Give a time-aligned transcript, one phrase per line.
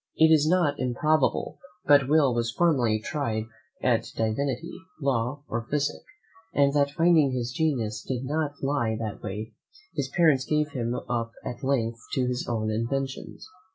[0.15, 3.43] It is not improbable but Will was formerly tried
[3.83, 6.01] at divinity, law, or physick;
[6.55, 9.53] and that finding his genius did not lie that way,
[9.93, 13.47] his parents gave him up at length to his own inventions.